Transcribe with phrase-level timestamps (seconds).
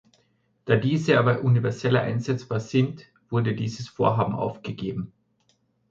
[0.65, 5.13] Da diese aber universeller einsetzbar sind, wurde dieses Vorhaben aufgegeben.